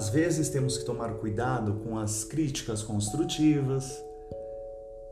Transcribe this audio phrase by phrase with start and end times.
[0.00, 4.02] Às vezes temos que tomar cuidado com as críticas construtivas,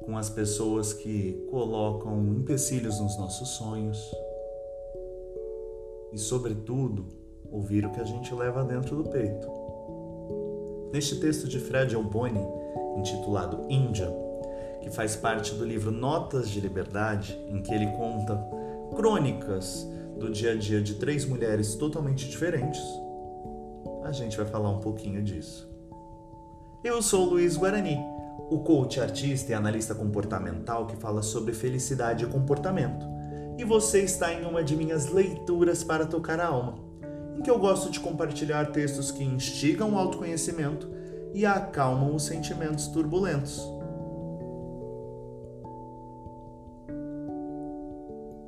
[0.02, 3.98] com as pessoas que colocam empecilhos nos nossos sonhos
[6.10, 7.04] e, sobretudo,
[7.52, 9.46] ouvir o que a gente leva dentro do peito.
[10.90, 12.40] Neste texto de Fred Alboni,
[12.96, 14.10] intitulado Índia,
[14.80, 18.42] que faz parte do livro Notas de Liberdade, em que ele conta
[18.96, 19.86] crônicas
[20.18, 22.80] do dia a dia de três mulheres totalmente diferentes,
[24.08, 25.68] a gente vai falar um pouquinho disso.
[26.82, 27.98] Eu sou Luiz Guarani,
[28.50, 33.06] o coach artista e analista comportamental que fala sobre felicidade e comportamento.
[33.58, 36.76] E você está em uma de minhas leituras para tocar a alma,
[37.36, 40.88] em que eu gosto de compartilhar textos que instigam o autoconhecimento
[41.34, 43.60] e acalmam os sentimentos turbulentos.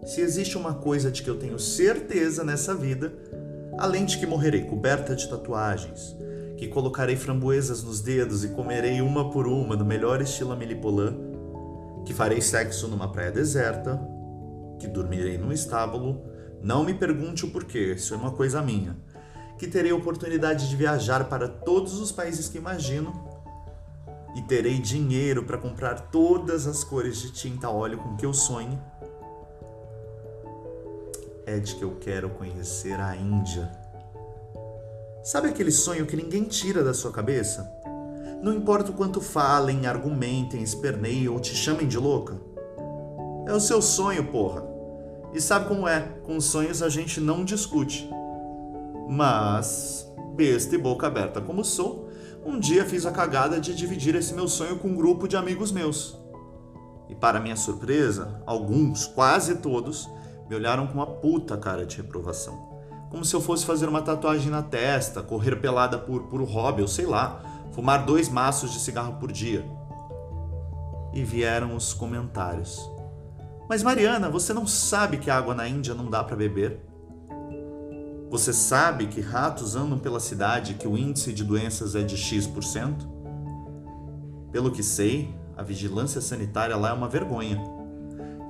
[0.06, 3.12] Se existe uma coisa de que eu tenho certeza nessa vida,
[3.80, 6.14] além de que morrerei coberta de tatuagens,
[6.58, 11.16] que colocarei framboesas nos dedos e comerei uma por uma no melhor estilo Amilipolã,
[12.04, 13.98] que farei sexo numa praia deserta,
[14.78, 16.22] que dormirei num estábulo,
[16.62, 18.98] não me pergunte o porquê, isso é uma coisa minha,
[19.58, 23.30] que terei oportunidade de viajar para todos os países que imagino
[24.36, 28.78] e terei dinheiro para comprar todas as cores de tinta óleo com que eu sonho
[31.50, 33.68] é de que eu quero conhecer a Índia.
[35.24, 37.68] Sabe aquele sonho que ninguém tira da sua cabeça?
[38.40, 42.40] Não importa o quanto falem, argumentem, esperneiem ou te chamem de louca.
[43.46, 44.62] É o seu sonho, porra.
[45.34, 46.00] E sabe como é?
[46.22, 48.08] Com sonhos a gente não discute.
[49.08, 52.08] Mas, besta e boca aberta como sou,
[52.46, 55.72] um dia fiz a cagada de dividir esse meu sonho com um grupo de amigos
[55.72, 56.16] meus.
[57.08, 60.08] E para minha surpresa, alguns, quase todos,
[60.50, 62.68] me olharam com uma puta cara de reprovação.
[63.08, 66.88] Como se eu fosse fazer uma tatuagem na testa, correr pelada por puro hobby, ou
[66.88, 67.40] sei lá,
[67.70, 69.64] fumar dois maços de cigarro por dia.
[71.14, 72.80] E vieram os comentários.
[73.68, 76.80] Mas Mariana, você não sabe que água na Índia não dá para beber?
[78.28, 82.16] Você sabe que ratos andam pela cidade e que o índice de doenças é de
[82.16, 83.08] X%?
[84.50, 87.62] Pelo que sei, a vigilância sanitária lá é uma vergonha.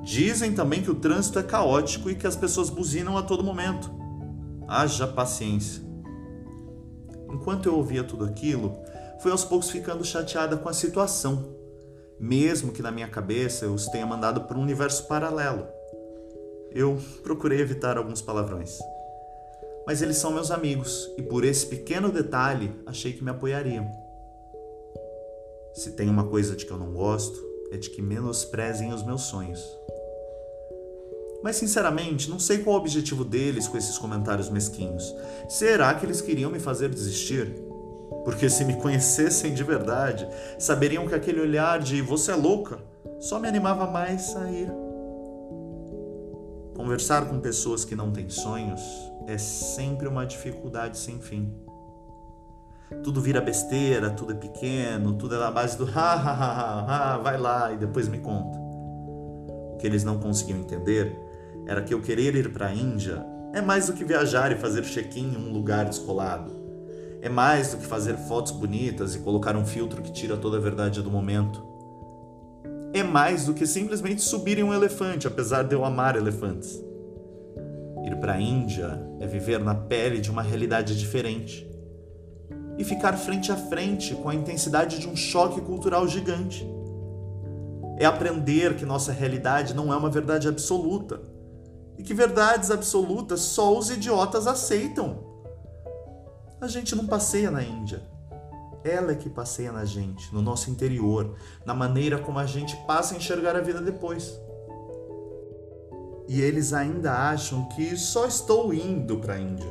[0.02, 3.90] Dizem também que o trânsito é caótico e que as pessoas buzinam a todo momento.
[4.66, 5.82] Haja paciência.
[7.30, 8.78] Enquanto eu ouvia tudo aquilo,
[9.20, 11.54] fui aos poucos ficando chateada com a situação,
[12.18, 15.66] mesmo que na minha cabeça eu os tenha mandado para um universo paralelo.
[16.70, 18.78] Eu procurei evitar alguns palavrões.
[19.86, 23.90] Mas eles são meus amigos e por esse pequeno detalhe achei que me apoiariam.
[25.74, 29.22] Se tem uma coisa de que eu não gosto, é de que menosprezem os meus
[29.22, 29.60] sonhos.
[31.42, 35.14] Mas sinceramente, não sei qual o objetivo deles com esses comentários mesquinhos.
[35.48, 37.54] Será que eles queriam me fazer desistir?
[38.24, 40.28] Porque se me conhecessem de verdade,
[40.58, 42.78] saberiam que aquele olhar de você é louca
[43.18, 44.70] só me animava mais a ir.
[46.74, 48.80] Conversar com pessoas que não têm sonhos
[49.26, 51.52] é sempre uma dificuldade sem fim.
[53.04, 57.18] Tudo vira besteira, tudo é pequeno, tudo é na base do ha ha ha ha,
[57.18, 58.58] vai lá e depois me conta.
[58.58, 61.16] O que eles não conseguiam entender
[61.66, 63.24] era que eu querer ir para a Índia
[63.54, 66.50] é mais do que viajar e fazer check-in em um lugar descolado.
[67.22, 70.60] É mais do que fazer fotos bonitas e colocar um filtro que tira toda a
[70.60, 71.64] verdade do momento.
[72.92, 76.82] É mais do que simplesmente subir em um elefante, apesar de eu amar elefantes.
[78.04, 81.69] Ir para a Índia é viver na pele de uma realidade diferente
[82.78, 86.66] e ficar frente a frente com a intensidade de um choque cultural gigante.
[87.98, 91.20] É aprender que nossa realidade não é uma verdade absoluta
[91.98, 95.22] e que verdades absolutas só os idiotas aceitam.
[96.58, 98.02] A gente não passeia na Índia.
[98.82, 101.34] Ela é que passeia na gente, no nosso interior,
[101.66, 104.40] na maneira como a gente passa a enxergar a vida depois.
[106.26, 109.70] E eles ainda acham que só estou indo para a Índia.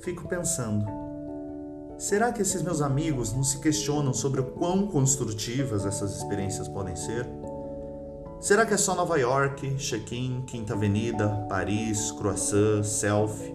[0.00, 0.86] Fico pensando,
[1.98, 6.96] será que esses meus amigos não se questionam sobre o quão construtivas essas experiências podem
[6.96, 7.26] ser?
[8.40, 13.52] Será que é só Nova York, Check-in, Quinta Avenida, Paris, Croissant, Selfie?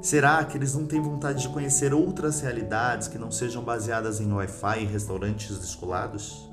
[0.00, 4.32] Será que eles não têm vontade de conhecer outras realidades que não sejam baseadas em
[4.32, 6.48] Wi-Fi e restaurantes descolados?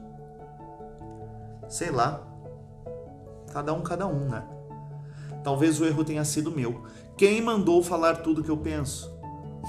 [1.70, 2.22] Sei lá.
[3.54, 4.44] Cada um, cada um, né?
[5.42, 6.84] Talvez o erro tenha sido meu.
[7.16, 9.15] Quem mandou falar tudo que eu penso?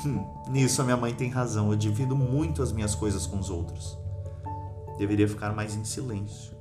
[0.04, 1.70] Hum, nisso a minha mãe tem razão.
[1.70, 3.98] Eu divido muito as minhas coisas com os outros.
[4.98, 6.56] Deveria ficar mais em silêncio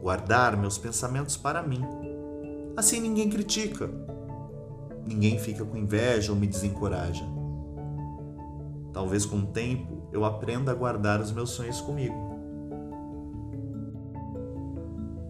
[0.00, 1.84] guardar meus pensamentos para mim.
[2.76, 3.90] Assim ninguém critica,
[5.06, 7.24] ninguém fica com inveja ou me desencoraja.
[8.92, 12.28] Talvez com o tempo eu aprenda a guardar os meus sonhos comigo.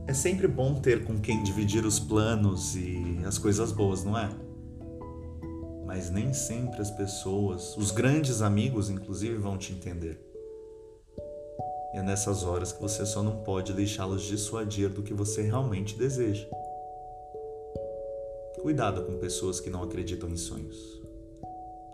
[0.06, 4.30] É sempre bom ter com quem dividir os planos e as coisas boas, não é?
[5.98, 10.16] Mas nem sempre as pessoas, os grandes amigos inclusive, vão te entender.
[11.92, 15.98] E é nessas horas que você só não pode deixá-los dissuadir do que você realmente
[15.98, 16.46] deseja.
[18.62, 21.02] Cuidado com pessoas que não acreditam em sonhos.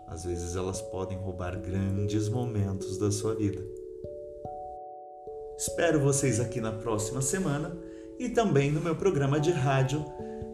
[0.07, 3.65] Às vezes elas podem roubar grandes momentos da sua vida.
[5.57, 7.75] Espero vocês aqui na próxima semana
[8.19, 10.05] e também no meu programa de rádio,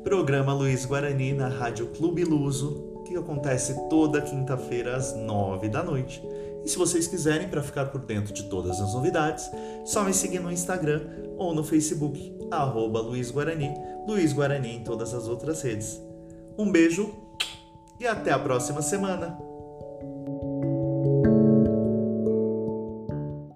[0.06, 6.24] programa Luiz Guarani na Rádio Clube Luso, que acontece toda quinta-feira às nove da noite.
[6.63, 9.50] E se vocês quiserem, para ficar por dentro de todas as novidades,
[9.86, 11.02] só me seguir no Instagram
[11.38, 13.74] ou no Facebook, arroba Luiz Guarani,
[14.08, 16.02] Luiz Guarani em todas as outras redes.
[16.58, 17.13] Um beijo
[18.00, 19.50] e até a próxima semana!